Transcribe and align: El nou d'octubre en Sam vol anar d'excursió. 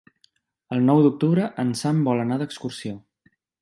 El 0.77 0.81
nou 0.85 1.03
d'octubre 1.07 1.51
en 1.67 1.77
Sam 1.85 2.03
vol 2.11 2.27
anar 2.27 2.43
d'excursió. 2.43 3.01